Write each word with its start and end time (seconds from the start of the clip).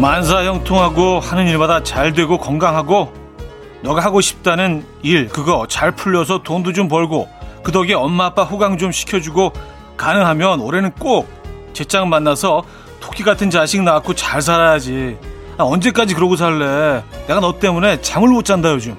만사형통하고 0.00 1.20
하는 1.20 1.46
일마다 1.46 1.82
잘 1.82 2.12
되고 2.14 2.38
건강하고 2.38 3.12
너가 3.82 4.00
하고 4.00 4.20
싶다는 4.22 4.84
일 5.02 5.28
그거 5.28 5.66
잘 5.68 5.92
풀려서 5.92 6.42
돈도 6.42 6.72
좀 6.72 6.88
벌고 6.88 7.28
그 7.62 7.70
덕에 7.70 7.92
엄마 7.92 8.26
아빠 8.26 8.42
호강 8.42 8.78
좀 8.78 8.92
시켜주고 8.92 9.52
가능하면 9.98 10.60
올해는 10.60 10.92
꼭 10.92 11.28
제짝 11.74 12.08
만나서 12.08 12.64
토끼 13.00 13.22
같은 13.22 13.50
자식 13.50 13.82
낳고 13.82 14.14
잘 14.14 14.40
살아야지. 14.40 15.18
나 15.58 15.64
언제까지 15.64 16.14
그러고 16.14 16.36
살래? 16.36 17.02
내가 17.26 17.40
너 17.40 17.58
때문에 17.58 18.00
잠을 18.00 18.28
못 18.28 18.44
잔다 18.44 18.70
요즘 18.72 18.96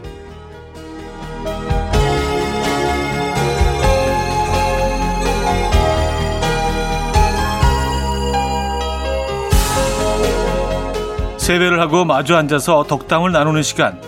세배를 11.51 11.81
하고 11.81 12.05
마주 12.05 12.37
앉아서 12.37 12.85
덕담을 12.87 13.33
나누는 13.33 13.61
시간. 13.61 13.99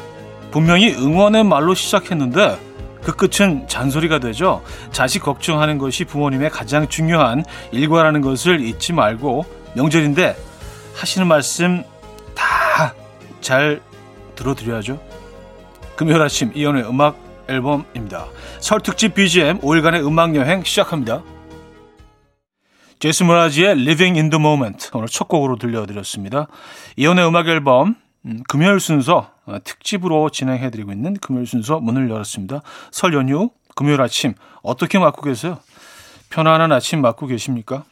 분명히 0.52 0.94
응원의 0.94 1.44
말로 1.44 1.74
시작했는데 1.74 2.58
그 3.04 3.14
끝은 3.18 3.68
잔소리가 3.68 4.20
되죠. 4.20 4.64
자식 4.92 5.22
걱정하는 5.22 5.78
것이 5.78 6.06
부모님의 6.06 6.52
가장 6.52 6.88
중요한 6.88 7.44
일과라는 7.74 8.22
것을 8.22 8.62
잊지 8.62 8.94
말고 8.94 9.46
명절인데 9.76 10.38
하시는 10.96 11.28
말씀 11.28 11.84
다 12.34 12.94
잘 13.42 13.82
들어드려야죠. 14.36 15.02
금요일 15.98 16.22
아침 16.22 16.52
이연의 16.56 16.88
음악 16.88 17.18
앨범입니다. 17.50 18.28
설 18.62 18.80
특집 18.80 19.16
BGM 19.16 19.60
5일간의 19.60 20.08
음악 20.08 20.34
여행 20.38 20.64
시작합니다. 20.64 21.22
제스 23.04 23.24
무라지의 23.24 23.72
Living 23.72 24.18
in 24.18 24.30
the 24.30 24.40
Moment 24.40 24.90
오늘 24.94 25.10
첫 25.10 25.28
곡으로 25.28 25.58
들려드렸습니다. 25.58 26.48
이연의 26.96 27.28
음악 27.28 27.50
앨범 27.50 27.96
음, 28.26 28.44
금요일 28.48 28.80
순서 28.80 29.30
어, 29.46 29.58
특집으로 29.62 30.30
진행해드리고 30.30 30.94
있는 30.94 31.16
금요일 31.16 31.46
순서 31.46 31.82
문을 31.82 32.10
열었습니다. 32.10 32.62
설 32.92 33.14
연휴 33.14 33.50
금요일 33.76 34.00
아침 34.02 34.36
어떻게 34.62 35.00
맞고 35.00 35.22
계세요? 35.22 35.60
편안한 36.30 36.72
아침 36.72 37.02
맞고 37.02 37.28
계십니까? 37.28 37.84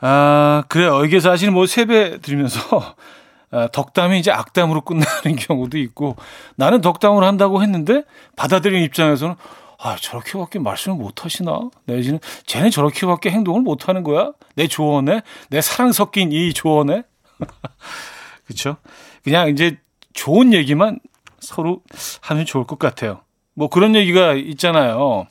아 0.00 0.64
그래요. 0.66 1.04
이게 1.04 1.20
사실 1.20 1.52
뭐 1.52 1.64
세배 1.64 2.18
드리면서 2.18 2.96
아, 3.52 3.68
덕담이 3.68 4.18
이제 4.18 4.32
악담으로 4.32 4.80
끝나는 4.80 5.36
경우도 5.38 5.78
있고 5.78 6.16
나는 6.56 6.80
덕담을 6.80 7.22
한다고 7.22 7.62
했는데 7.62 8.02
받아들이는 8.34 8.84
입장에서는 8.86 9.36
아, 9.80 9.96
저렇게밖에 9.96 10.58
말씀을 10.58 10.96
못 10.96 11.24
하시나? 11.24 11.70
내지는 11.84 12.18
쟤는 12.46 12.70
저렇게밖에 12.70 13.30
행동을 13.30 13.62
못 13.62 13.88
하는 13.88 14.02
거야? 14.02 14.32
내 14.54 14.66
조언에? 14.66 15.22
내 15.50 15.60
사랑 15.60 15.92
섞인 15.92 16.32
이 16.32 16.52
조언에? 16.52 17.04
그쵸? 18.44 18.76
그냥 19.22 19.48
이제 19.48 19.78
좋은 20.14 20.52
얘기만 20.52 20.98
서로 21.38 21.82
하면 22.22 22.44
좋을 22.44 22.66
것 22.66 22.78
같아요. 22.78 23.20
뭐 23.54 23.68
그런 23.68 23.94
얘기가 23.94 24.34
있잖아요. 24.34 25.26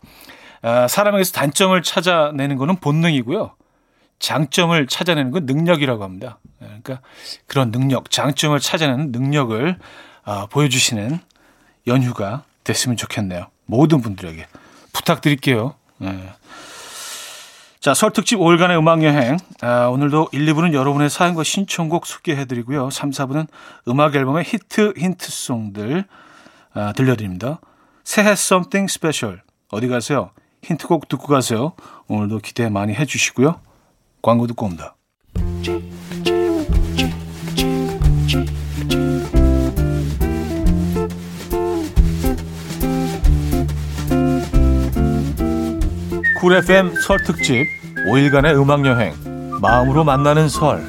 아, 0.61 0.87
사람에게서 0.87 1.33
단점을 1.33 1.81
찾아내는 1.81 2.55
거는 2.55 2.77
본능이고요. 2.77 3.53
장점을 4.19 4.87
찾아내는 4.87 5.31
건 5.31 5.45
능력이라고 5.45 6.03
합니다. 6.03 6.39
그러니까 6.59 7.01
그런 7.47 7.71
능력, 7.71 8.09
장점을 8.09 8.57
찾아내는 8.59 9.11
능력을 9.11 9.77
아, 10.23 10.47
보여주시는 10.47 11.19
연휴가 11.87 12.43
됐으면 12.63 12.97
좋겠네요. 12.97 13.47
모든 13.67 14.01
분들에게 14.01 14.47
부탁드릴게요. 14.93 15.75
네. 15.99 16.33
자, 17.79 17.93
설 17.93 18.11
특집 18.11 18.37
5일간의 18.39 18.77
음악 18.77 19.03
여행. 19.03 19.37
아, 19.61 19.85
오늘도 19.85 20.29
1, 20.31 20.45
2부는 20.47 20.73
여러분의 20.73 21.09
사연과 21.09 21.43
신청곡 21.43 22.05
소개해드리고요. 22.05 22.89
3, 22.89 23.11
4부는 23.11 23.47
음악 23.87 24.15
앨범의 24.15 24.43
히트 24.45 24.95
힌트송들 24.97 26.03
아, 26.73 26.93
들려드립니다. 26.93 27.61
새해 28.03 28.31
something 28.31 28.91
special 28.91 29.41
어디 29.69 29.87
가세요? 29.87 30.31
힌트곡 30.63 31.07
듣고 31.07 31.27
가세요. 31.27 31.73
오늘도 32.07 32.39
기대 32.39 32.67
많이 32.67 32.93
해주시고요. 32.93 33.61
광고 34.21 34.47
듣고 34.47 34.65
옵니다. 34.65 34.96
쿨 46.47 46.55
FM 46.55 46.95
설 47.01 47.21
특집 47.25 47.67
5일간의 48.07 48.57
음악 48.57 48.85
여행 48.85 49.13
마음으로 49.59 50.05
만나는 50.05 50.47
설 50.47 50.81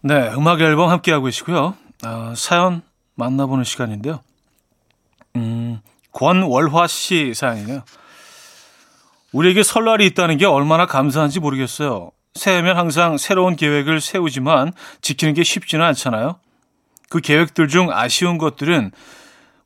네, 0.00 0.32
음악 0.36 0.60
앨범 0.60 0.90
함께 0.90 1.10
하고 1.10 1.24
계시고요. 1.24 1.74
아, 2.04 2.32
사연 2.36 2.82
만나보는 3.16 3.64
시간인데요. 3.64 4.20
음, 5.34 5.80
권월화 6.12 6.86
씨 6.86 7.34
사연이네요. 7.34 7.82
우리에게 9.32 9.64
설날이 9.64 10.06
있다는 10.06 10.36
게 10.36 10.46
얼마나 10.46 10.86
감사한지 10.86 11.40
모르겠어요. 11.40 12.12
새해면 12.36 12.76
항상 12.76 13.18
새로운 13.18 13.56
계획을 13.56 14.00
세우지만 14.00 14.72
지키는 15.00 15.34
게 15.34 15.42
쉽지는 15.42 15.84
않잖아요. 15.86 16.38
그 17.08 17.20
계획들 17.20 17.68
중 17.68 17.90
아쉬운 17.92 18.38
것들은 18.38 18.92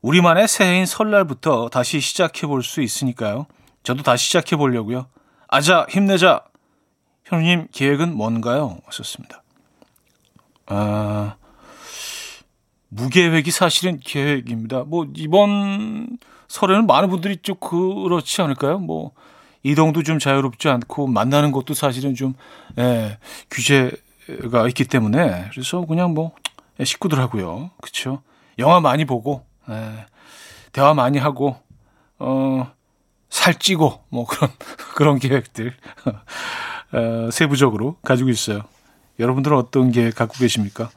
우리만의 0.01 0.47
새해인 0.47 0.85
설날부터 0.85 1.69
다시 1.69 1.99
시작해 1.99 2.47
볼 2.47 2.63
수 2.63 2.81
있으니까요. 2.81 3.45
저도 3.83 4.03
다시 4.03 4.27
시작해 4.27 4.55
보려고요. 4.55 5.07
아자, 5.47 5.85
힘내자. 5.89 6.41
현우님 7.25 7.67
계획은 7.71 8.15
뭔가요? 8.15 8.79
왔었습니다. 8.85 9.43
아, 10.67 11.35
무계획이 12.89 13.51
사실은 13.51 13.99
계획입니다. 14.03 14.83
뭐, 14.85 15.07
이번 15.15 16.17
설에는 16.47 16.87
많은 16.87 17.09
분들이 17.09 17.37
좀 17.37 17.55
그렇지 17.55 18.41
않을까요? 18.41 18.79
뭐, 18.79 19.11
이동도 19.63 20.03
좀 20.03 20.19
자유롭지 20.19 20.69
않고 20.69 21.07
만나는 21.07 21.51
것도 21.51 21.73
사실은 21.73 22.15
좀 22.15 22.33
예, 22.79 23.17
규제가 23.49 24.67
있기 24.69 24.85
때문에 24.85 25.49
그래서 25.51 25.85
그냥 25.85 26.13
뭐 26.13 26.31
식구들하고요, 26.83 27.71
그렇죠? 27.81 28.21
영화 28.59 28.79
많이 28.79 29.05
보고 29.05 29.45
예, 29.69 30.05
대화 30.71 30.93
많이 30.93 31.17
하고 31.19 31.57
어 32.19 32.71
살찌고 33.29 34.03
뭐 34.09 34.25
그런 34.25 34.51
그런 34.95 35.19
계획들 35.19 35.73
어, 36.93 37.29
세부적으로 37.31 37.97
가지고 38.03 38.29
있어요. 38.29 38.63
여러분들은 39.19 39.55
어떤 39.57 39.91
계획 39.91 40.15
갖고 40.15 40.33
계십니까? 40.37 40.89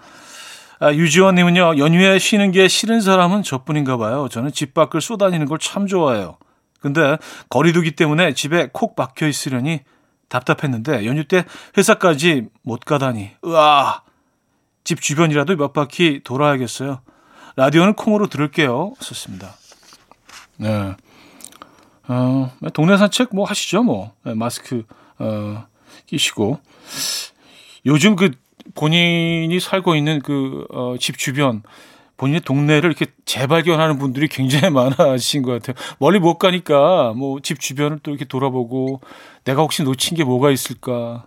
아, 0.80 0.92
유지원님은요 0.92 1.78
연휴에 1.78 2.18
쉬는 2.18 2.50
게 2.50 2.66
싫은 2.68 3.00
사람은 3.00 3.42
저뿐인가 3.42 3.96
봐요. 3.96 4.28
저는 4.30 4.52
집 4.52 4.74
밖을 4.74 5.00
쏘다니는 5.00 5.46
걸 5.46 5.58
참 5.58 5.86
좋아해요. 5.86 6.36
근데 6.84 7.16
거리두기 7.48 7.92
때문에 7.92 8.34
집에 8.34 8.68
콕 8.70 8.94
박혀 8.94 9.26
있으려니 9.26 9.80
답답했는데 10.28 11.06
연휴 11.06 11.24
때 11.24 11.46
회사까지 11.78 12.48
못 12.60 12.80
가다니 12.80 13.30
으아 13.42 14.02
집 14.84 15.00
주변이라도 15.00 15.56
몇 15.56 15.72
바퀴 15.72 16.20
돌아야겠어요. 16.22 17.00
라디오는 17.56 17.94
콩으로 17.94 18.26
들을게요. 18.26 18.92
썼습니다. 19.00 19.54
네. 20.58 20.94
어, 22.06 22.50
동네 22.74 22.98
산책 22.98 23.30
뭐 23.32 23.46
하시죠, 23.46 23.82
뭐. 23.82 24.12
네, 24.24 24.34
마스크, 24.34 24.84
어, 25.18 25.64
끼시고. 26.04 26.60
요즘 27.86 28.14
그 28.14 28.30
본인이 28.74 29.58
살고 29.58 29.94
있는 29.94 30.20
그, 30.20 30.66
어, 30.68 30.96
집 31.00 31.16
주변, 31.16 31.62
본인의 32.16 32.42
동네를 32.42 32.90
이렇게 32.90 33.06
재발견하는 33.24 33.98
분들이 33.98 34.28
굉장히 34.28 34.70
많아지신 34.74 35.42
것 35.42 35.52
같아요. 35.52 35.74
멀리 35.98 36.18
못 36.18 36.38
가니까 36.38 37.12
뭐 37.14 37.40
집 37.42 37.60
주변을 37.60 37.98
또 38.02 38.10
이렇게 38.10 38.24
돌아보고 38.24 39.00
내가 39.44 39.62
혹시 39.62 39.82
놓친 39.82 40.16
게 40.16 40.24
뭐가 40.24 40.50
있을까. 40.50 41.26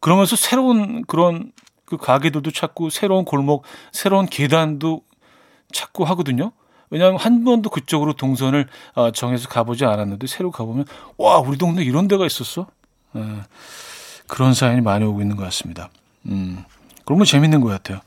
그러면서 0.00 0.36
새로운 0.36 1.04
그런 1.06 1.52
그 1.84 1.96
가게들도 1.96 2.50
찾고 2.50 2.90
새로운 2.90 3.24
골목, 3.24 3.64
새로운 3.92 4.26
계단도 4.26 5.02
찾고 5.72 6.04
하거든요. 6.06 6.52
왜냐하면 6.90 7.18
한 7.18 7.44
번도 7.44 7.68
그쪽으로 7.70 8.14
동선을 8.14 8.66
어, 8.94 9.10
정해서 9.10 9.48
가보지 9.48 9.84
않았는데 9.84 10.26
새로 10.26 10.50
가보면 10.50 10.86
와 11.18 11.38
우리 11.38 11.58
동네 11.58 11.82
이런 11.82 12.08
데가 12.08 12.24
있었어. 12.24 12.66
에, 13.16 13.20
그런 14.26 14.54
사연이 14.54 14.80
많이 14.80 15.04
오고 15.04 15.20
있는 15.20 15.36
것 15.36 15.42
같습니다. 15.44 15.90
음, 16.26 16.64
그런 17.04 17.18
거 17.18 17.24
재밌는 17.24 17.60
것 17.60 17.68
같아요. 17.68 18.00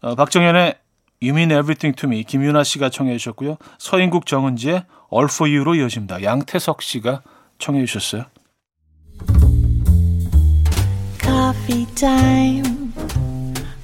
어, 0.00 0.14
박정현의 0.14 0.74
You 1.22 1.34
Mean 1.34 1.50
Everything 1.50 1.96
to 1.96 2.08
Me 2.08 2.22
김윤아 2.22 2.62
씨가 2.64 2.90
청해 2.90 3.16
주셨고요. 3.18 3.56
서인국 3.78 4.26
정은지의 4.26 4.84
All 5.12 5.28
For 5.30 5.50
You로 5.50 5.74
이어집니다. 5.74 6.22
양태석 6.22 6.82
씨가 6.82 7.22
청해 7.58 7.84
주셨어요. 7.86 8.26
Coffee 11.20 11.86
time 11.94 12.92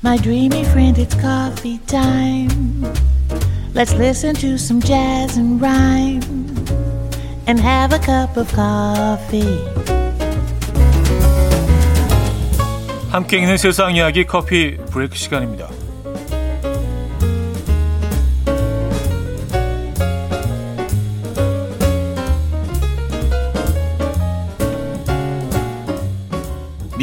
My 0.04 0.18
dreamy 0.18 0.62
friend 0.62 1.00
it's 1.00 1.18
coffee 1.20 1.78
time 1.86 2.84
Let's 3.74 3.92
listen 3.94 4.34
to 4.36 4.54
some 4.54 4.80
jazz 4.80 5.36
and 5.36 5.60
rhyme 5.60 6.22
and 7.48 7.60
have 7.60 7.92
a 7.92 7.98
cup 7.98 8.38
of 8.38 8.48
coffee. 8.54 9.58
함께 13.10 13.38
있는 13.38 13.56
세상 13.56 13.96
이야기 13.96 14.24
커피 14.24 14.76
브레이크 14.90 15.16
시간입니다. 15.16 15.83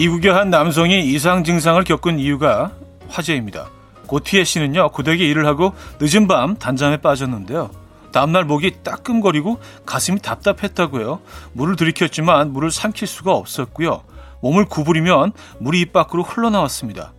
미국의 0.01 0.33
한 0.33 0.49
남성이 0.49 1.05
이상 1.05 1.43
증상을 1.43 1.83
겪은 1.83 2.17
이유가 2.17 2.71
화제입니다. 3.07 3.69
고티에 4.07 4.43
씨는요, 4.43 4.89
고되게 4.89 5.29
일을 5.29 5.45
하고 5.45 5.75
늦은 5.99 6.27
밤 6.27 6.55
단잠에 6.55 6.97
빠졌는데요. 6.97 7.69
다음날 8.11 8.45
목이 8.45 8.77
따끔거리고 8.81 9.59
가슴이 9.85 10.19
답답했다고요. 10.21 11.21
물을 11.53 11.75
들이켰지만 11.75 12.51
물을 12.51 12.71
삼킬 12.71 13.07
수가 13.07 13.33
없었고요. 13.33 14.01
몸을 14.41 14.65
구부리면 14.65 15.33
물이 15.59 15.81
입 15.81 15.93
밖으로 15.93 16.23
흘러나왔습니다. 16.23 17.13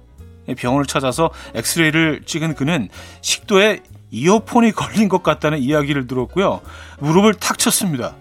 병원을 0.57 0.87
찾아서 0.87 1.31
엑스레이를 1.55 2.23
찍은 2.27 2.57
그는 2.57 2.89
식도에 3.21 3.85
이어폰이 4.11 4.73
걸린 4.73 5.09
것 5.09 5.23
같다는 5.23 5.61
이야기를 5.61 6.09
들었고요. 6.09 6.61
무릎을 6.99 7.35
탁 7.35 7.59
쳤습니다. 7.61 8.17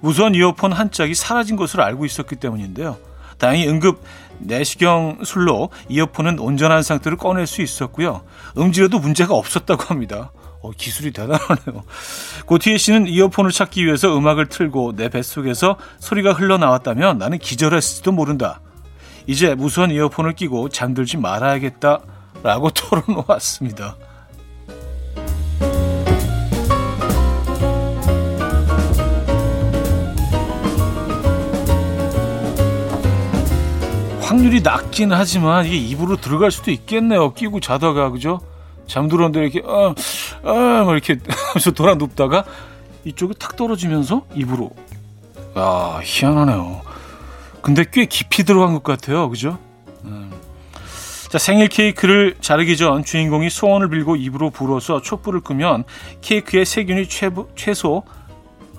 무선 0.00 0.34
이어폰 0.34 0.72
한 0.72 0.90
짝이 0.90 1.14
사라진 1.14 1.54
것을 1.54 1.80
알고 1.80 2.06
있었기 2.06 2.34
때문인데요. 2.34 2.98
다행히 3.40 3.66
응급 3.66 4.00
내시경 4.38 5.24
술로 5.24 5.70
이어폰은 5.88 6.38
온전한 6.38 6.82
상태로 6.82 7.16
꺼낼 7.16 7.46
수 7.46 7.62
있었고요. 7.62 8.22
음질에도 8.56 9.00
문제가 9.00 9.34
없었다고 9.34 9.82
합니다. 9.84 10.30
어, 10.62 10.70
기술이 10.70 11.10
대단하네요. 11.12 11.84
고티에 12.46 12.76
씨는 12.76 13.06
이어폰을 13.08 13.50
찾기 13.50 13.84
위해서 13.84 14.16
음악을 14.16 14.46
틀고 14.46 14.94
내 14.94 15.08
뱃속에서 15.08 15.76
소리가 15.98 16.34
흘러나왔다면 16.34 17.18
나는 17.18 17.38
기절했을지도 17.38 18.12
모른다. 18.12 18.60
이제 19.26 19.54
무선 19.54 19.90
이어폰을 19.90 20.34
끼고 20.34 20.68
잠들지 20.68 21.16
말아야겠다. 21.16 22.00
라고 22.42 22.70
털어놓았습니다. 22.70 23.96
확률이 34.30 34.60
낮긴 34.62 35.12
하지만 35.12 35.66
이게 35.66 35.76
입으로 35.76 36.14
들어갈 36.14 36.52
수도 36.52 36.70
있겠네요. 36.70 37.34
끼고 37.34 37.58
자다가 37.58 38.10
그죠? 38.10 38.38
잠들었는데 38.86 39.40
이렇게 39.40 39.62
아, 39.66 39.92
아, 40.44 40.84
막 40.84 40.92
이렇게 40.92 41.18
하면서 41.26 41.72
돌아 41.72 41.96
눕다가 41.96 42.44
이쪽에 43.04 43.34
탁 43.40 43.56
떨어지면서 43.56 44.24
입으로 44.36 44.70
아 45.56 45.98
희한하네요. 46.04 46.80
근데 47.60 47.84
꽤 47.90 48.04
깊이 48.04 48.44
들어간 48.44 48.74
것 48.74 48.84
같아요. 48.84 49.28
그죠? 49.28 49.58
음. 50.04 50.30
자, 51.28 51.38
생일 51.38 51.66
케이크를 51.66 52.36
자르기 52.40 52.76
전 52.76 53.04
주인공이 53.04 53.50
소원을 53.50 53.88
빌고 53.88 54.14
입으로 54.14 54.50
불어서 54.50 55.02
촛불을 55.02 55.40
끄면 55.40 55.82
케이크의 56.20 56.64
세균이 56.66 57.08
최소 57.56 58.04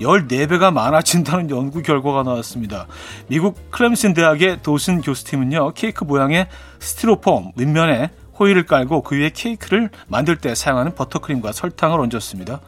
14배가 0.02 0.74
많아진다는 0.74 1.50
연구 1.50 1.82
결과가 1.82 2.24
나왔습니다. 2.24 2.88
미국 3.28 3.72
클램슨 3.72 4.14
대학의 4.14 4.60
도슨 4.64 5.02
교수팀은요, 5.02 5.74
케이크 5.74 6.04
모양의 6.04 6.48
스티로폼 6.80 7.54
윗면에 7.56 8.10
호일을 8.40 8.66
깔고 8.66 9.04
그 9.04 9.16
위에 9.16 9.30
케이크를 9.30 9.90
만들 10.08 10.36
때 10.38 10.56
사용하는 10.56 10.96
버터크림과 10.96 11.52
설탕을 11.52 12.00
얹었습니다. 12.00 12.60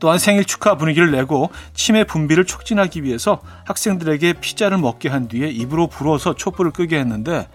또한 0.00 0.18
생일 0.18 0.44
축하 0.44 0.76
분위기를 0.76 1.10
내고 1.10 1.50
치매 1.74 2.04
분비를 2.04 2.46
촉진하기 2.46 3.02
위해서 3.02 3.40
학생들에게 3.66 4.34
피자를 4.34 4.78
먹게 4.78 5.08
한 5.08 5.28
뒤에 5.28 5.48
입으로 5.48 5.88
불어서 5.88 6.34
촛불을 6.34 6.70
끄게 6.70 6.98
했는데 6.98 7.48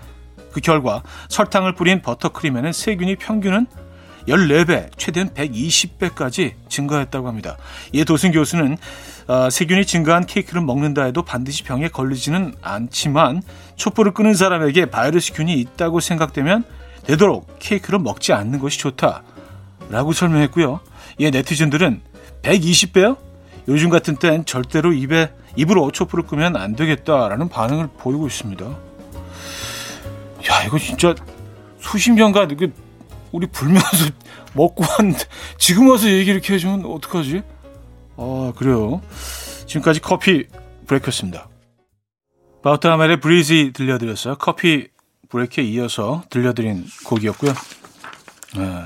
그 0.51 0.61
결과 0.61 1.01
설탕을 1.29 1.73
뿌린 1.73 2.01
버터크림에는 2.01 2.71
세균이 2.73 3.15
평균은 3.15 3.65
14배, 4.27 4.89
최대한 4.97 5.29
120배까지 5.29 6.53
증가했다고 6.69 7.27
합니다. 7.27 7.57
이에 7.91 8.03
도승 8.03 8.31
교수는 8.31 8.77
어, 9.27 9.49
세균이 9.49 9.85
증가한 9.85 10.25
케이크를 10.25 10.61
먹는다 10.61 11.03
해도 11.03 11.23
반드시 11.23 11.63
병에 11.63 11.87
걸리지는 11.87 12.55
않지만 12.61 13.41
촛불을 13.75 14.13
끄는 14.13 14.33
사람에게 14.33 14.87
바이러스균이 14.87 15.53
있다고 15.53 15.99
생각되면 15.99 16.63
되도록 17.05 17.57
케이크를 17.59 17.99
먹지 17.99 18.33
않는 18.33 18.59
것이 18.59 18.79
좋다라고 18.79 20.13
설명했고요. 20.13 20.79
이에 21.19 21.31
네티즌들은 21.31 22.01
120배요? 22.41 23.17
요즘 23.67 23.89
같은 23.89 24.17
땐 24.17 24.45
절대로 24.45 24.91
입에 24.91 25.31
입으로 25.55 25.91
촛불을 25.91 26.25
끄면 26.25 26.55
안 26.55 26.75
되겠다라는 26.75 27.49
반응을 27.49 27.89
보이고 27.97 28.27
있습니다. 28.27 28.65
야 28.65 30.63
이거 30.65 30.77
진짜 30.77 31.15
수십 31.79 32.11
년간 32.11 32.57
우리 33.31 33.47
불면서 33.47 33.87
먹고 34.53 34.83
왔는데 34.83 35.23
지금 35.57 35.89
와서 35.89 36.09
얘기 36.09 36.31
이렇게 36.31 36.53
해주면 36.53 36.85
어떡하지? 36.85 37.41
아 38.17 38.53
그래요. 38.55 39.01
지금까지 39.65 40.01
커피 40.01 40.47
브레이크였습니다. 40.87 41.49
바우타멜의 42.63 43.19
브리지 43.19 43.73
들려드렸어요. 43.73 44.35
커피 44.37 44.87
브레이크에 45.29 45.63
이어서 45.63 46.23
들려드린 46.29 46.85
곡이었고요. 47.05 47.53
네. 48.57 48.85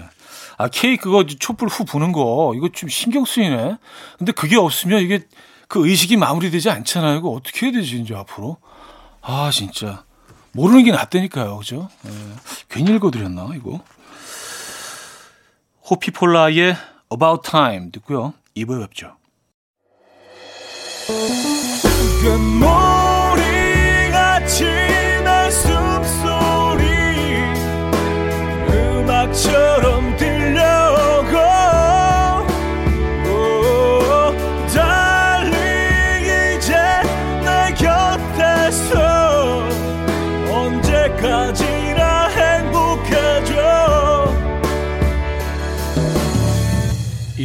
아 0.58 0.68
케이크 0.70 1.04
그거 1.04 1.26
촛불 1.26 1.68
후 1.68 1.86
부는 1.86 2.12
거 2.12 2.54
이거 2.56 2.70
좀 2.70 2.90
신경 2.90 3.26
쓰이네. 3.26 3.78
근데 4.18 4.32
그게 4.32 4.56
없으면 4.58 5.02
이게 5.02 5.28
그 5.68 5.88
의식이 5.88 6.18
마무리되지 6.18 6.70
않잖아요. 6.70 7.18
이거 7.18 7.30
어떻게 7.30 7.68
해야 7.68 7.74
되지 7.74 8.00
이제 8.00 8.16
앞으로? 8.16 8.58
아 9.22 9.52
진짜 9.52 10.06
모르는 10.54 10.84
게 10.86 10.92
낫다니까요, 10.92 11.58
그죠? 11.58 11.90
네. 12.02 12.12
괜히 12.70 12.96
읽어드렸나 12.96 13.50
이거? 13.56 13.82
호피폴라의 15.90 16.76
About 17.12 17.50
Time 17.50 17.92
듣고요. 17.92 18.34
2부에 18.56 18.82
뵙죠. 18.88 19.17
금모리같이 22.24 22.64
날 25.24 25.52
숨소리. 25.52 26.84
음악처럼 28.70 30.08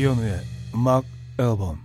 이현우의 0.03 0.41
음악 0.75 1.05
앨범 1.39 1.82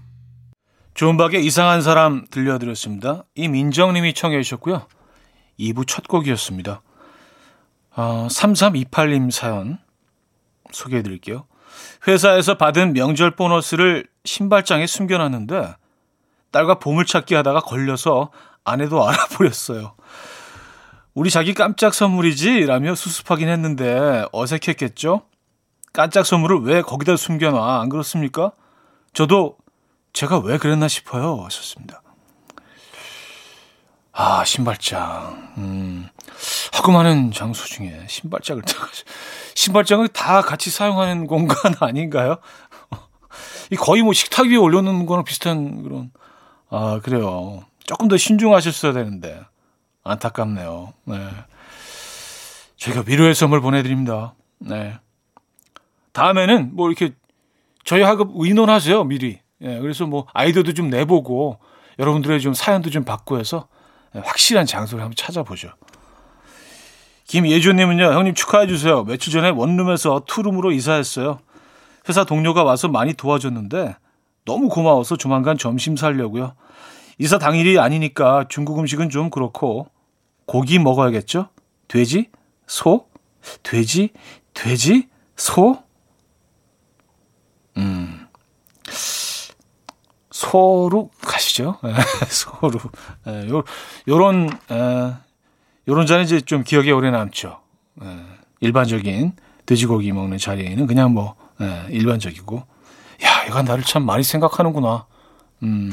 존박의 0.97 1.45
이상한 1.45 1.83
사람 1.83 2.25
들려드렸습니다. 2.31 3.23
이민정님이 3.35 4.15
청해 4.15 4.41
주셨고요. 4.41 4.87
2부 5.59 5.85
첫 5.85 6.07
곡이었습니다. 6.07 6.81
어, 7.95 8.27
3328님 8.31 9.29
사연 9.29 9.77
소개해 10.71 11.03
드릴게요. 11.03 11.45
회사에서 12.07 12.55
받은 12.57 12.93
명절 12.93 13.35
보너스를 13.35 14.07
신발장에 14.25 14.87
숨겨놨는데 14.87 15.75
딸과 16.49 16.79
보물찾기 16.79 17.35
하다가 17.35 17.59
걸려서 17.59 18.31
아내도 18.63 19.07
알아버렸어요. 19.07 19.93
우리 21.13 21.29
자기 21.29 21.53
깜짝 21.53 21.93
선물이지? 21.93 22.65
라며 22.65 22.95
수습하긴 22.95 23.49
했는데 23.49 24.25
어색했겠죠? 24.31 25.27
깜짝 25.93 26.25
선물을 26.25 26.61
왜 26.61 26.81
거기다 26.81 27.17
숨겨놔? 27.17 27.81
안 27.81 27.89
그렇습니까? 27.89 28.51
저도 29.13 29.57
제가 30.17 30.39
왜 30.39 30.57
그랬나 30.57 30.87
싶어요. 30.87 31.43
하셨습니다. 31.45 32.01
아, 34.11 34.43
신발장. 34.43 35.53
음, 35.59 36.09
하고 36.73 36.91
많은 36.91 37.31
장소 37.31 37.65
중에 37.65 38.03
신발장을 38.09 38.63
신발장을 39.53 40.07
다 40.07 40.41
같이 40.41 40.71
사용하는 40.71 41.27
공간 41.27 41.55
아닌가요? 41.79 42.37
이 43.71 43.75
거의 43.75 44.01
뭐 44.01 44.11
식탁 44.13 44.47
위에 44.47 44.55
올려놓는 44.55 45.05
거랑 45.05 45.23
비슷한 45.23 45.83
그런, 45.83 46.11
아, 46.71 46.99
그래요. 47.03 47.63
조금 47.85 48.07
더 48.07 48.17
신중하셨어야 48.17 48.93
되는데. 48.93 49.39
안타깝네요. 50.03 50.93
네. 51.03 51.29
저희가 52.77 53.03
위로의 53.05 53.35
선물 53.35 53.61
보내드립니다. 53.61 54.33
네. 54.57 54.97
다음에는 56.13 56.75
뭐 56.75 56.89
이렇게 56.89 57.13
저희 57.83 58.01
학급 58.01 58.31
의논하세요, 58.33 59.03
미리. 59.03 59.45
예, 59.61 59.79
그래서 59.79 60.05
뭐 60.05 60.27
아이디어도 60.33 60.73
좀 60.73 60.89
내보고 60.89 61.59
여러분들의 61.99 62.39
좀 62.41 62.53
사연도 62.53 62.89
좀 62.89 63.03
받고 63.03 63.39
해서 63.39 63.67
확실한 64.13 64.65
장소를 64.65 65.03
한번 65.03 65.15
찾아보죠. 65.15 65.69
김예주님은요, 67.25 68.13
형님 68.13 68.33
축하해 68.35 68.67
주세요. 68.67 69.03
며칠 69.03 69.33
전에 69.33 69.49
원룸에서 69.49 70.23
투룸으로 70.27 70.71
이사했어요. 70.71 71.39
회사 72.07 72.23
동료가 72.23 72.63
와서 72.63 72.87
많이 72.87 73.13
도와줬는데 73.13 73.95
너무 74.45 74.69
고마워서 74.69 75.17
조만간 75.17 75.57
점심 75.57 75.97
살려고요. 75.97 76.53
이사 77.17 77.37
당일이 77.37 77.79
아니니까 77.79 78.45
중국 78.47 78.79
음식은 78.79 79.09
좀 79.09 79.29
그렇고 79.29 79.87
고기 80.45 80.79
먹어야겠죠? 80.79 81.49
돼지? 81.87 82.29
소? 82.65 83.07
돼지? 83.63 84.11
돼지? 84.53 85.09
소? 85.35 85.83
음. 87.75 88.26
소로 90.51 91.09
가시죠. 91.21 91.77
예, 91.83 91.93
소로. 92.29 92.79
예, 93.27 93.49
요, 93.49 93.63
요런, 94.07 94.49
에, 94.71 95.13
요런 95.87 96.05
자는 96.07 96.23
이제 96.23 96.39
좀 96.41 96.63
기억에 96.63 96.91
오래 96.91 97.11
남죠. 97.11 97.59
에, 98.01 98.05
일반적인 98.61 99.33
돼지고기 99.65 100.11
먹는 100.13 100.37
자리에는 100.37 100.87
그냥 100.87 101.13
뭐, 101.13 101.35
에, 101.59 101.87
일반적이고. 101.89 102.63
야, 103.23 103.43
이거 103.45 103.61
나를 103.61 103.83
참 103.83 104.05
많이 104.05 104.23
생각하는구나. 104.23 105.05
음. 105.63 105.91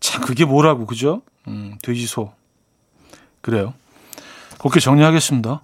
참, 0.00 0.22
그게 0.22 0.44
뭐라고, 0.44 0.86
그죠? 0.86 1.22
음, 1.48 1.78
돼지소. 1.82 2.32
그래요. 3.40 3.74
그렇게 4.58 4.80
정리하겠습니다. 4.80 5.62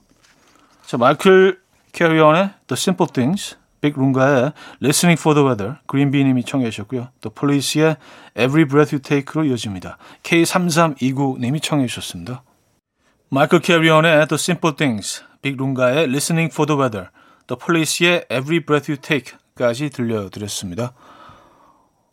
자, 0.87 0.97
마이클 0.97 1.61
캐리언의 1.93 2.50
The 2.67 2.73
Simple 2.73 3.12
Things, 3.12 3.57
빅 3.80 4.00
룽가의 4.00 4.52
Listening 4.82 5.20
for 5.20 5.34
the 5.34 5.46
Weather, 5.46 5.78
그린비님이 5.87 6.44
청해 6.44 6.70
주셨고요. 6.70 7.08
또 7.20 7.30
폴리스의 7.30 7.96
Every 8.37 8.66
Breath 8.66 8.94
You 8.94 9.02
Take로 9.02 9.44
이어집니다. 9.44 9.96
K3329님이 10.22 11.62
청해 11.62 11.87
주셨습니다. 11.87 12.42
마이클 13.30 13.60
캐리언의 13.60 14.26
The 14.28 14.34
Simple 14.34 14.76
Things, 14.76 15.22
빅 15.42 15.59
룽가의 15.59 16.04
Listening 16.04 16.52
for 16.52 16.66
the 16.66 16.80
Weather, 16.80 17.08
또 17.46 17.56
폴리스의 17.56 18.26
Every 18.30 18.60
Breath 18.60 18.90
You 18.90 19.00
Take까지 19.00 19.90
들려드렸습니다. 19.90 20.92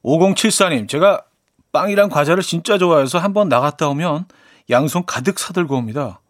5074님, 0.03 0.87
제가 0.87 1.23
빵이랑 1.71 2.09
과자를 2.09 2.43
진짜 2.43 2.77
좋아해서 2.77 3.19
한번 3.19 3.49
나갔다 3.49 3.87
오면 3.89 4.25
양손 4.69 5.05
가득 5.05 5.37
사들고 5.39 5.75
옵니다. 5.75 6.21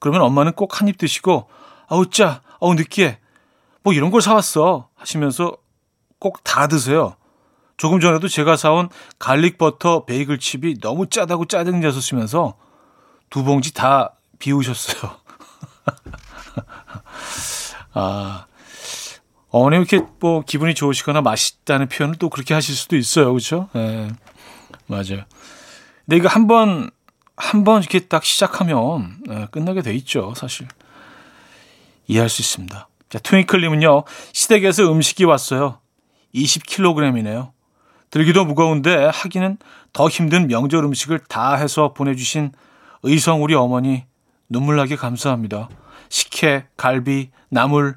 그러면 0.00 0.22
엄마는 0.22 0.52
꼭 0.52 0.74
한 0.80 0.88
입 0.88 0.98
드시고, 0.98 1.48
아우, 1.88 2.06
짜, 2.10 2.42
아우, 2.60 2.74
느끼해. 2.74 3.18
뭐 3.88 3.94
이런 3.94 4.10
걸 4.10 4.20
사왔어. 4.20 4.90
하시면서 4.96 5.56
꼭 6.18 6.44
다 6.44 6.66
드세요. 6.66 7.16
조금 7.78 8.00
전에도 8.00 8.28
제가 8.28 8.58
사온 8.58 8.90
garlic 9.18 9.56
버터 9.56 10.04
베이글 10.04 10.38
칩이 10.38 10.80
너무 10.80 11.08
짜다고 11.08 11.46
짜증내셨으면서 11.46 12.58
두 13.30 13.44
봉지 13.44 13.72
다 13.72 14.12
비우셨어요. 14.38 15.00
아, 17.94 18.44
어머님 19.48 19.80
이렇게 19.80 20.04
뭐 20.20 20.42
기분이 20.42 20.74
좋으시거나 20.74 21.22
맛있다는 21.22 21.88
표현을 21.88 22.16
또 22.16 22.28
그렇게 22.28 22.52
하실 22.52 22.74
수도 22.74 22.94
있어요. 22.96 23.32
그렇죠? 23.32 23.70
예. 23.74 24.10
맞아요. 24.86 25.24
근데 26.04 26.16
이거 26.18 26.28
한 26.28 26.46
번 26.46 26.90
한 27.40 27.62
번 27.64 27.80
이렇게 27.80 28.00
딱 28.00 28.24
시작하면 28.24 29.16
예, 29.30 29.46
끝나게 29.50 29.80
돼 29.80 29.94
있죠, 29.94 30.34
사실. 30.36 30.66
이해할 32.08 32.28
수 32.28 32.42
있습니다. 32.42 32.88
자, 33.08 33.18
트윙클님은요, 33.18 34.04
시댁에서 34.32 34.90
음식이 34.92 35.24
왔어요. 35.24 35.80
20kg이네요. 36.34 37.52
들기도 38.10 38.44
무거운데 38.44 39.10
하기는 39.12 39.58
더 39.92 40.08
힘든 40.08 40.46
명절 40.46 40.84
음식을 40.84 41.20
다 41.28 41.54
해서 41.54 41.92
보내주신 41.94 42.52
의성 43.02 43.42
우리 43.42 43.54
어머니 43.54 44.04
눈물나게 44.48 44.96
감사합니다. 44.96 45.68
식혜, 46.08 46.66
갈비, 46.76 47.30
나물 47.50 47.96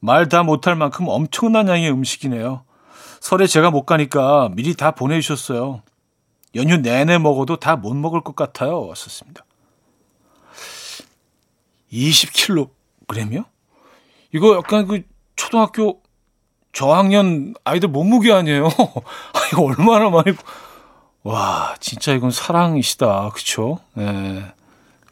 말 0.00 0.28
다 0.28 0.42
못할 0.42 0.76
만큼 0.76 1.06
엄청난 1.08 1.68
양의 1.68 1.90
음식이네요. 1.90 2.64
설에 3.20 3.46
제가 3.46 3.70
못 3.70 3.84
가니까 3.84 4.50
미리 4.52 4.74
다 4.74 4.90
보내주셨어요. 4.92 5.82
연휴 6.54 6.76
내내 6.76 7.18
먹어도 7.18 7.56
다 7.56 7.76
못 7.76 7.94
먹을 7.94 8.20
것 8.20 8.36
같아요. 8.36 8.86
왔었습니다. 8.86 9.44
20kg이요? 11.92 13.44
이거 14.36 14.56
약간 14.56 14.86
그 14.86 15.02
초등학교 15.34 16.00
저학년 16.72 17.54
아이들 17.64 17.88
몸무게 17.88 18.32
아니에요? 18.32 18.66
아, 19.32 19.40
이거 19.52 19.62
얼마나 19.62 20.10
많이 20.10 20.36
와 21.22 21.74
진짜 21.80 22.12
이건 22.12 22.30
사랑이시다 22.30 23.30
그쵸? 23.34 23.78
네 23.94 24.44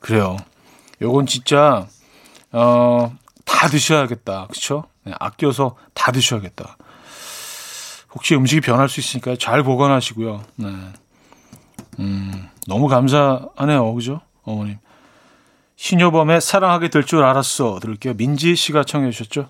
그래요. 0.00 0.37
요건 1.00 1.26
진짜 1.26 1.87
어 2.52 3.11
다 3.45 3.69
드셔야겠다 3.69 4.49
그쵸? 4.49 4.85
네, 5.04 5.12
아껴서 5.21 5.76
다 5.93 6.12
드셔야겠다. 6.12 6.76
혹시 8.14 8.35
음식이 8.35 8.61
변할 8.61 8.88
수 8.88 9.00
있으니까 9.00 9.37
잘 9.38 9.62
보관하시고요. 9.62 10.43
네. 10.57 10.69
음, 11.99 12.49
너무 12.66 12.88
감사하네요. 12.88 13.95
그죠? 13.95 14.21
어머님. 14.43 14.78
신효범의 15.76 16.40
사랑하게 16.40 16.88
될 16.88 17.04
줄 17.04 17.23
알았어. 17.25 17.78
들을게요. 17.81 18.14
민지 18.14 18.57
씨가 18.57 18.85
청해 18.85 19.11
주셨죠? 19.11 19.49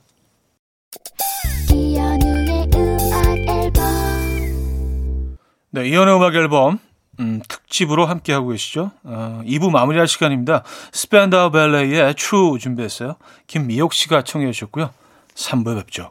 네, 5.70 5.88
이연의 5.88 6.16
음악 6.16 6.34
앨범 6.34 6.78
음, 7.20 7.40
특집으로 7.48 8.06
함께 8.06 8.32
하고 8.32 8.48
계시죠. 8.48 8.90
어, 9.04 9.42
2부 9.44 9.70
마무리할 9.70 10.08
시간입니다. 10.08 10.62
스펜더 10.92 11.50
벨레의 11.50 12.14
True 12.14 12.58
준비했어요. 12.58 13.16
김미옥 13.46 13.92
씨가 13.92 14.22
청해 14.22 14.50
주셨고요. 14.52 14.90
3부에 15.34 15.76
뵙죠. 15.78 16.10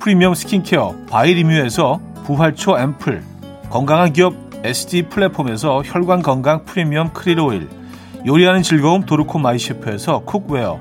프리미엄 0.00 0.34
스킨케어 0.34 0.94
바이리뮤에서 1.10 2.00
부활초 2.24 2.78
앰플 2.78 3.22
건강한 3.70 4.12
기업 4.12 4.34
SD 4.64 5.02
플랫폼에서 5.02 5.82
혈관 5.84 6.22
건강 6.22 6.64
프리미엄 6.64 7.12
크릴 7.12 7.40
오일 7.40 7.68
요리하는 8.26 8.62
즐거움 8.62 9.04
도르코 9.04 9.38
마이셰프에서 9.38 10.20
cookware 10.20 10.78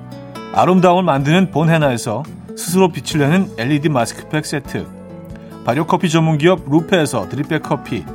아름다움을 0.53 1.03
만드는 1.03 1.51
본헤나에서 1.51 2.23
스스로 2.55 2.89
빛을 2.89 3.19
내는 3.19 3.49
LED 3.57 3.89
마스크팩 3.89 4.45
세트 4.45 4.85
발효커피 5.65 6.09
전문기업 6.09 6.69
루페에서 6.69 7.29
drip 7.29 7.49
bag 7.49 7.63
커피 7.63 8.05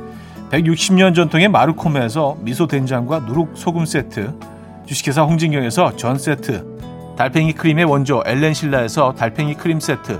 160년 0.51 1.15
전통의 1.15 1.49
마르코메에서 1.49 2.37
미소 2.41 2.67
된장과 2.67 3.19
누룩 3.19 3.51
소금 3.55 3.85
세트 3.85 4.33
주식회사 4.85 5.23
홍진경에서 5.23 5.95
전 5.95 6.17
세트 6.17 7.15
달팽이 7.17 7.53
크림의 7.53 7.85
원조 7.85 8.23
엘렌실라에서 8.25 9.13
달팽이 9.13 9.53
크림 9.53 9.79
세트 9.79 10.19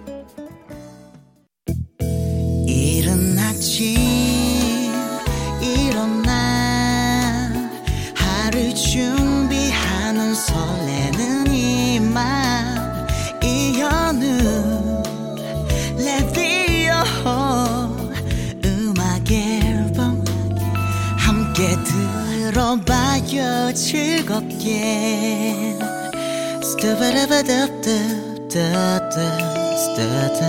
스타바라바답답답답답 29.11 30.41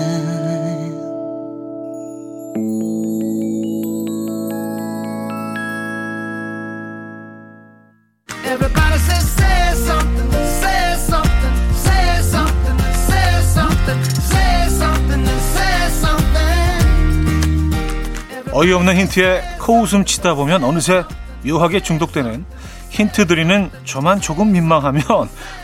Everybody 8.45 8.99
say, 8.99 9.19
say 9.19 9.75
something, 9.75 10.31
say 10.62 10.95
something, 10.95 11.57
say 11.75 12.23
something, 12.23 12.78
say 12.95 13.42
something, 13.42 14.00
say 14.31 14.69
something, 14.69 15.26
say 15.26 15.88
something. 15.90 16.92
어이없는 18.52 18.97
힌트에 18.97 19.42
코웃음 19.61 20.04
치다 20.04 20.35
보면 20.35 20.62
어느새 20.62 21.02
묘하게 21.45 21.81
중독되는 21.81 22.45
힌트 22.90 23.26
드리는 23.26 23.71
저만 23.85 24.21
조금 24.21 24.52
민망하면 24.52 25.02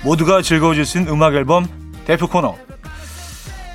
모두가 0.02 0.42
즐거워질 0.42 0.84
수 0.84 0.98
있는 0.98 1.12
음악 1.12 1.34
앨범 1.34 1.68
대표 2.04 2.26
코너 2.26 2.56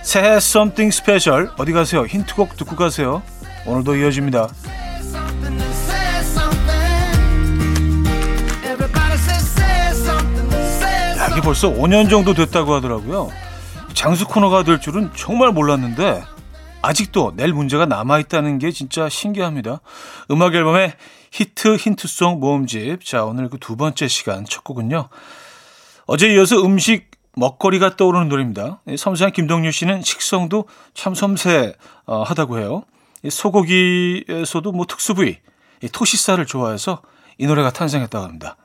새해 0.04 0.40
Something 0.40 0.92
Special 0.92 1.50
어디 1.58 1.72
가세요? 1.72 2.06
힌트곡 2.06 2.58
듣고 2.58 2.76
가세요. 2.76 3.24
오늘도 3.66 3.96
이어집니다. 3.96 4.48
야, 11.18 11.28
이게 11.32 11.42
벌써 11.42 11.70
5년 11.72 12.10
정도 12.10 12.34
됐다고 12.34 12.74
하더라고요. 12.76 13.30
장수 13.94 14.28
코너가 14.28 14.64
될 14.64 14.82
줄은 14.82 15.12
정말 15.16 15.52
몰랐는데 15.52 16.24
아직도 16.82 17.34
낼 17.36 17.54
문제가 17.54 17.86
남아 17.86 18.20
있다는 18.20 18.58
게 18.60 18.72
진짜 18.72 19.08
신기합니다. 19.08 19.80
음악 20.32 20.54
앨범의 20.54 20.94
히트 21.32 21.78
힌트송 21.78 22.40
모음집. 22.40 23.06
자 23.06 23.24
오늘 23.24 23.50
그 23.50 23.58
두 23.58 23.78
번째 23.78 24.08
시간 24.08 24.46
첫 24.46 24.64
곡은요. 24.64 25.08
어제 26.06 26.34
이어서 26.34 26.62
음식 26.64 27.13
먹거리가 27.36 27.96
떠오르는 27.96 28.30
노래입니다. 28.30 28.82
이 28.88 28.98
섬세한 28.98 29.34
김동률 29.34 29.74
씨는 29.74 30.02
식성도 30.02 30.68
참 30.94 31.16
섬세하다고 31.16 32.60
해요. 32.60 32.84
이 33.24 33.30
소고기에서도 33.30 34.72
뭐 34.72 34.86
특수 34.86 35.14
부위, 35.14 35.38
이 35.82 35.90
토시살을 35.90 36.46
좋아해서 36.46 37.02
이 37.38 37.48
노래가 37.48 37.72
탄생했다고 37.72 38.24
합니다. 38.24 38.58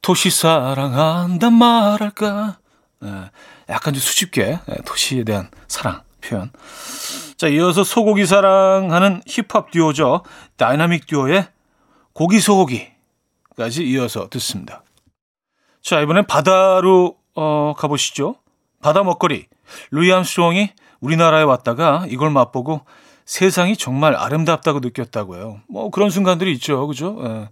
토시 0.00 0.30
사랑한다 0.30 1.50
말할까. 1.50 2.58
예, 3.04 3.30
약간 3.68 3.94
좀 3.94 4.00
수줍게 4.00 4.58
예, 4.68 4.74
토시에 4.84 5.24
대한 5.24 5.50
사랑 5.68 6.02
표현. 6.20 6.50
자, 7.36 7.48
이어서 7.48 7.84
소고기 7.84 8.26
사랑하는 8.26 9.22
힙합 9.26 9.70
듀오죠. 9.70 10.22
다이나믹 10.56 11.06
듀오의 11.06 11.48
고기 12.12 12.40
소고기까지 12.40 13.84
이어서 13.88 14.28
듣습니다. 14.28 14.82
자, 15.82 16.00
이번엔 16.00 16.26
바다로 16.26 17.16
어, 17.34 17.74
가보시죠. 17.76 18.36
바다 18.82 19.02
먹거리. 19.02 19.46
루이 19.90 20.12
암스트롱이 20.12 20.70
우리나라에 21.00 21.42
왔다가 21.42 22.04
이걸 22.08 22.30
맛보고 22.30 22.82
세상이 23.24 23.76
정말 23.76 24.14
아름답다고 24.14 24.80
느꼈다고요. 24.80 25.60
뭐 25.68 25.90
그런 25.90 26.10
순간들이 26.10 26.52
있죠. 26.54 26.86
그죠? 26.86 27.16
예. 27.24 27.48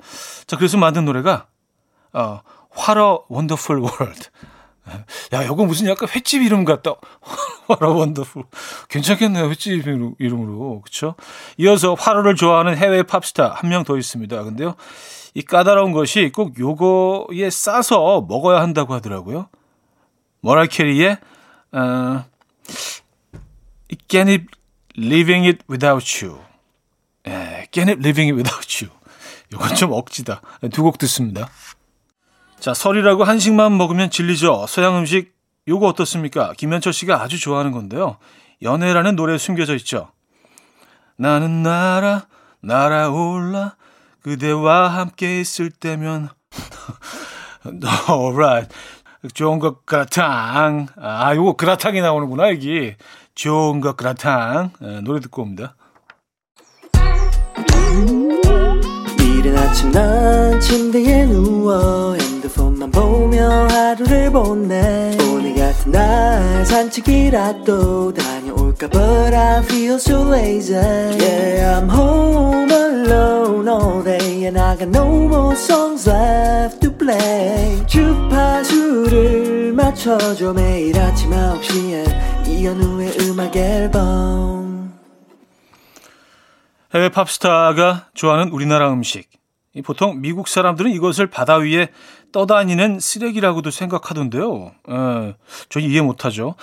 자, 0.47 0.57
그래서 0.57 0.77
만든 0.77 1.05
노래가 1.07 1.47
어, 2.13 2.41
a 2.89 2.95
Wonderful 3.31 3.83
World. 3.83 4.29
야, 5.33 5.43
이거 5.45 5.65
무슨 5.65 5.89
약간 5.89 6.09
횟집 6.09 6.43
이름 6.43 6.65
같다. 6.65 6.91
A 7.71 7.89
Wonderful. 7.89 8.47
괜찮겠네요. 8.89 9.49
횟집 9.49 9.73
이름- 9.73 10.15
이름으로. 10.19 10.83
그쵸? 10.83 11.15
이어서 11.57 11.95
화로를 11.95 12.35
좋아하는 12.35 12.77
해외 12.77 13.03
팝스타 13.05 13.55
한 13.57 13.71
명 13.71 13.85
더 13.85 13.97
있습니다. 13.97 14.43
근데요. 14.43 14.75
이 15.35 15.43
까다로운 15.43 15.93
것이 15.93 16.31
꼭 16.35 16.59
요거에 16.59 17.49
싸서 17.49 18.27
먹어야 18.29 18.61
한다고 18.61 18.93
하더라고요. 18.93 19.49
머랄 20.43 20.67
캐리의 20.67 21.19
어, 21.73 22.25
Can 24.09 24.29
it 24.29 24.45
living 24.99 25.47
it 25.47 25.65
without 25.71 26.25
you. 26.25 26.41
예, 27.27 27.67
Can 27.73 27.89
it 27.89 28.01
living 28.01 28.31
it 28.31 28.35
without 28.35 28.85
you. 28.85 28.95
요건 29.53 29.75
좀 29.75 29.93
억지다. 29.93 30.41
두 30.73 30.83
곡 30.83 30.99
듣습니다. 30.99 31.49
자, 32.59 32.75
설이라고 32.75 33.25
한식만 33.25 33.77
먹으면 33.77 34.11
질리죠. 34.11 34.67
서양 34.69 34.97
음식 34.99 35.35
요거 35.69 35.87
어떻습니까? 35.87 36.53
김현철 36.57 36.93
씨가 36.93 37.23
아주 37.23 37.39
좋아하는 37.39 37.73
건데요. 37.73 38.19
연애라는 38.63 39.17
노래에 39.17 39.39
숨겨져 39.39 39.75
있죠. 39.77 40.11
나는 41.17 41.63
날아 41.63 42.27
날아올라 42.61 43.77
그대와 44.23 44.89
함께 44.89 45.41
있을 45.41 45.71
때면 45.71 46.29
alright 48.09 48.75
좋은 49.35 49.59
것 49.59 49.87
그라탕. 49.87 50.89
아 50.97 51.35
요거 51.35 51.55
그라탕이 51.57 52.01
나오는구나 52.01 52.51
여기 52.51 52.95
좋은 53.35 53.81
것 53.81 53.97
그라탕. 53.97 54.71
예, 54.83 55.01
노래 55.01 55.21
듣고 55.21 55.43
옵니다. 55.43 55.75
이른 59.21 59.57
아침 59.59 59.91
난 59.93 60.61
침대에 60.61 61.27
누워 61.27 62.15
핸드폰만 62.15 62.91
보며 62.91 63.67
하루를 63.69 64.31
보내. 64.31 65.17
오늘 65.33 65.55
같은 65.55 65.93
날 65.93 66.67
산책이라도 66.67 68.13
다녀올까 68.15 68.89
But 68.89 69.35
I 69.35 69.63
feel 69.63 69.95
so 69.95 70.29
lazy. 70.29 70.75
Yeah 70.75 71.81
I'm 71.81 71.89
home 71.89 72.71
alone 72.71 73.69
all 73.69 74.03
day 74.03 74.45
And 74.47 74.59
I 74.59 74.77
got 74.77 74.89
no 74.89 75.07
more 75.29 75.55
songs 75.57 76.09
left 76.09 76.82
play 77.03 77.87
주파수를 77.87 79.73
맞춰줘 79.73 80.53
매일 80.53 80.97
아침 80.99 81.31
9시에 81.31 82.49
이현우의 82.49 83.17
음악 83.23 83.57
앨범 83.57 84.93
해외 86.95 87.09
팝스타가 87.09 88.09
좋아하는 88.15 88.53
우리나라 88.53 88.93
음식. 88.93 89.29
이 89.75 89.81
보통 89.83 90.21
미국 90.21 90.47
사람들은 90.47 90.91
이것을 90.93 91.27
바다 91.27 91.57
위에 91.57 91.89
떠다니는 92.31 93.01
쓰레기라고도 93.01 93.71
생각하던데요. 93.71 94.73
어, 94.89 95.35
전 95.71 95.83
이해 95.83 96.03
못하죠. 96.03 96.55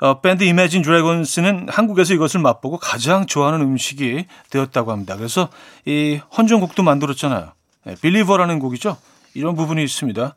어, 0.00 0.20
밴드 0.20 0.44
이매진 0.44 0.82
드래곤스는 0.82 1.68
한국에서 1.70 2.14
이것을 2.14 2.40
맛보고 2.40 2.76
가장 2.76 3.26
좋아하는 3.26 3.62
음식이 3.62 4.26
되었다고 4.50 4.92
합니다. 4.92 5.16
그래서 5.16 5.48
이 5.86 6.20
헌정곡도 6.36 6.82
만들었잖아요. 6.82 7.52
네, 7.86 7.94
빌리버라는 8.02 8.58
곡이죠. 8.58 8.98
이런 9.34 9.54
부분이 9.54 9.82
있습니다. 9.84 10.34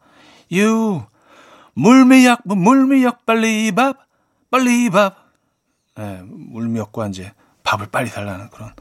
유 0.53 1.03
물미역 1.73 2.41
물미역 2.45 3.25
빨리 3.25 3.71
밥 3.71 4.07
빨리 4.51 4.89
밥. 4.89 5.31
네, 5.95 6.21
물미역과 6.23 7.07
이제 7.07 7.33
밥을 7.63 7.87
빨리 7.87 8.09
달라는 8.09 8.49
그런. 8.49 8.71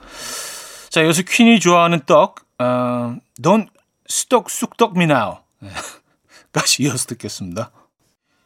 자, 0.90 1.02
여기서 1.02 1.22
퀸이 1.22 1.60
좋아하는 1.60 2.00
떡, 2.04 2.40
어, 2.58 3.16
Don't 3.40 3.68
쑥떡 4.06 4.50
쑥떡. 4.50 4.98
네, 4.98 5.70
까지 6.52 6.82
이어서 6.82 7.06
듣겠습니다. 7.06 7.70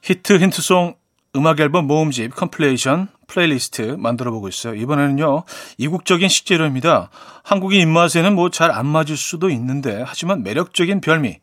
히트 0.02 0.38
힌트송 0.38 0.94
음악 1.34 1.58
앨범 1.58 1.86
모음집 1.86 2.34
compilation 2.36 3.08
playlist 3.26 3.96
만들어 3.98 4.30
보고 4.30 4.48
있어요. 4.48 4.74
이번에는요. 4.74 5.44
이국적인 5.78 6.28
식재료입니다. 6.28 7.10
한국인 7.42 7.80
입맛에는 7.80 8.34
뭐 8.34 8.48
잘 8.50 8.70
안 8.70 8.86
맞을 8.86 9.16
수도 9.16 9.50
있는데 9.50 10.02
하지만 10.06 10.42
매력적인 10.42 11.00
별미. 11.00 11.38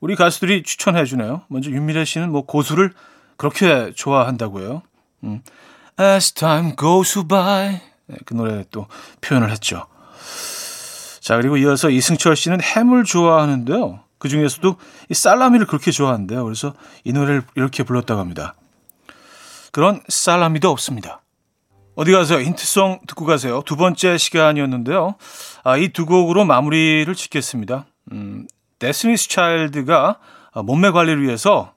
우리 0.00 0.14
가수들이 0.16 0.62
추천해 0.62 1.04
주네요. 1.04 1.42
먼저 1.48 1.70
윤미래 1.70 2.04
씨는 2.04 2.30
뭐 2.30 2.44
고수를 2.46 2.92
그렇게 3.36 3.92
좋아한다고요. 3.94 4.82
음. 5.24 5.42
As 5.98 6.32
time 6.32 6.74
goes 6.76 7.26
by 7.26 7.80
네, 8.06 8.16
그 8.26 8.34
노래 8.34 8.64
또 8.70 8.86
표현을 9.20 9.50
했죠. 9.50 9.86
자, 11.20 11.36
그리고 11.36 11.56
이어서 11.56 11.88
이승철 11.88 12.36
씨는 12.36 12.60
햄을 12.60 13.04
좋아하는데요. 13.04 14.00
그 14.18 14.28
중에서도 14.28 14.76
이 15.08 15.14
살라미를 15.14 15.66
그렇게 15.66 15.90
좋아하는데요. 15.90 16.44
그래서 16.44 16.74
이 17.04 17.12
노래를 17.12 17.42
이렇게 17.56 17.82
불렀다고 17.82 18.20
합니다. 18.20 18.54
그런 19.72 20.00
살라미도 20.08 20.70
없습니다. 20.70 21.22
어디 21.96 22.12
가세요? 22.12 22.40
힌트송 22.40 23.00
듣고 23.06 23.24
가세요. 23.24 23.62
두 23.64 23.76
번째 23.76 24.18
시간이었는데요. 24.18 25.14
아, 25.62 25.76
이 25.76 25.88
두 25.88 26.06
곡으로 26.06 26.44
마무리를 26.44 27.12
짓겠습니다. 27.14 27.86
음, 28.12 28.46
데스니스 28.78 29.28
차일드가 29.28 30.18
몸매 30.64 30.90
관리를 30.90 31.22
위해서 31.22 31.72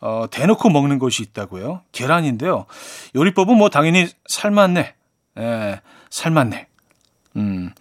어, 0.00 0.26
대놓고 0.30 0.68
먹는 0.70 0.98
것이 0.98 1.22
있다고요. 1.22 1.82
계란인데요. 1.92 2.66
요리법은 3.14 3.56
뭐 3.56 3.68
당연히 3.68 4.08
삶았네. 4.28 4.94
예, 5.38 5.80
삶았네. 6.10 6.66
음, 7.36 7.72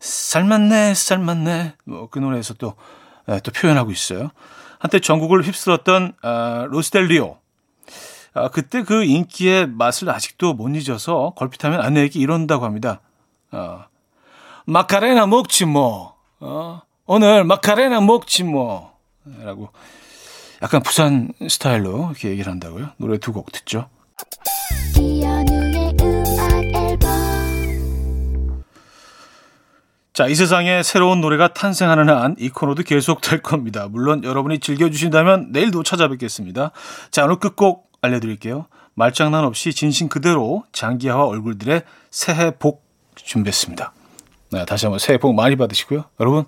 삶았네, 0.00 0.94
삶았네. 0.94 1.74
뭐, 1.84 2.08
그 2.10 2.18
노래에서 2.18 2.54
또, 2.54 2.74
예, 3.28 3.40
또 3.40 3.50
표현하고 3.52 3.90
있어요. 3.90 4.30
한때 4.78 4.98
전국을 4.98 5.42
휩쓸었던, 5.42 6.14
아, 6.22 6.66
로스델리오. 6.70 7.36
아, 8.34 8.48
그때 8.48 8.82
그 8.82 9.04
인기의 9.04 9.68
맛을 9.68 10.10
아직도 10.10 10.54
못 10.54 10.68
잊어서 10.74 11.32
걸핏하면 11.36 11.80
아내에게 11.80 12.18
이런다고 12.18 12.64
합니다. 12.64 13.00
어, 13.52 13.84
마카레나 14.66 15.26
먹지 15.26 15.64
뭐. 15.66 16.16
어, 16.40 16.82
오늘 17.06 17.44
마카레나 17.44 18.00
먹지 18.00 18.42
뭐. 18.44 18.92
라고 19.42 19.70
약간 20.62 20.82
부산 20.82 21.32
스타일로 21.48 22.06
이렇게 22.10 22.28
얘기를 22.30 22.50
한다고요. 22.50 22.90
노래 22.98 23.18
두 23.18 23.32
곡 23.32 23.52
듣죠. 23.52 23.88
자, 30.12 30.28
이 30.28 30.34
세상에 30.36 30.82
새로운 30.84 31.20
노래가 31.20 31.48
탄생하는 31.48 32.08
한 32.08 32.36
이 32.38 32.48
코너도 32.48 32.84
계속될 32.84 33.42
겁니다. 33.42 33.88
물론 33.90 34.22
여러분이 34.22 34.60
즐겨주신다면 34.60 35.50
내일도 35.50 35.82
찾아뵙겠습니다. 35.82 36.70
자, 37.10 37.24
오늘 37.24 37.36
끝곡 37.36 37.90
알려드릴게요. 38.04 38.66
말장난 38.94 39.44
없이 39.44 39.72
진심 39.72 40.08
그대로 40.08 40.64
장기하와 40.72 41.26
얼굴들의 41.26 41.82
새해 42.10 42.52
복 42.52 42.84
준비했습니다. 43.16 43.92
네, 44.52 44.64
다시 44.64 44.86
한번 44.86 44.98
새해 44.98 45.18
복 45.18 45.34
많이 45.34 45.56
받으시고요. 45.56 46.04
여러분, 46.20 46.44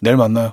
내일 0.00 0.16
만나요. 0.16 0.52